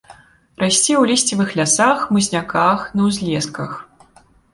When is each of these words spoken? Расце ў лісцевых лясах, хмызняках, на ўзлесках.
Расце 0.61 0.93
ў 0.99 1.01
лісцевых 1.09 1.51
лясах, 1.59 2.01
хмызняках, 2.05 2.87
на 3.01 3.11
ўзлесках. 3.11 3.77